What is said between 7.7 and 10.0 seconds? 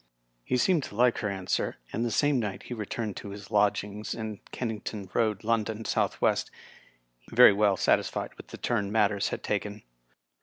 satisfied with the turn matters had taken.